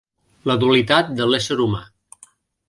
La 0.51 0.55
dualitat 0.63 1.11
de 1.19 1.27
l'ésser 1.33 1.59
humà. 1.67 1.83